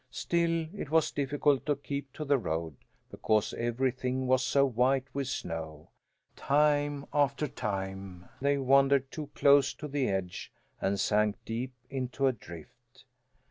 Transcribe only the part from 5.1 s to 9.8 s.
with snow; time after time they wandered too close